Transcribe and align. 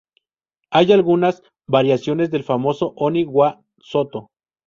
Hay 0.71 0.91
algunas 0.93 1.43
variaciones 1.67 2.31
del 2.31 2.43
famoso 2.43 2.93
"Oni 2.95 3.23
wa 3.23 3.61
soto! 3.77 4.31